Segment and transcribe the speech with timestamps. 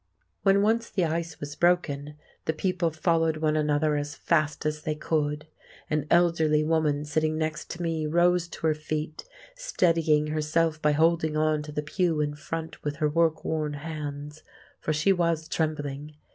[0.41, 2.15] When once the ice was broken,
[2.45, 5.45] the people followed one another as fast as they could.
[5.91, 9.25] An elderly woman sitting next to me rose to her feet,
[9.55, 14.41] steadying herself by holding on to the pew in front with her work worn hands,
[14.79, 16.15] for she was trembling.